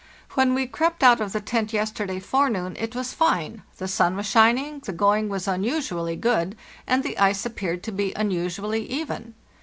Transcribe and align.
When 0.31 0.55
we 0.55 0.65
crept 0.65 1.03
out 1.03 1.21
of 1.21 1.31
the 1.31 1.39
tent 1.39 1.73
yesterday 1.73 2.19
fore 2.19 2.49
noon 2.49 2.75
it 2.79 2.95
was 2.95 3.13
fine, 3.13 3.61
the 3.77 3.87
sun 3.87 4.15
was 4.15 4.25
shining, 4.25 4.79
the 4.79 4.93
going 4.93 5.29
was 5.29 5.47
unusually 5.47 6.15
good, 6.15 6.57
and 6.87 7.03
the 7.03 7.19
ice 7.19 7.45
appeared 7.45 7.83
to 7.83 7.91
be 7.91 8.11
unusually 8.15 8.83
even. 8.89 9.35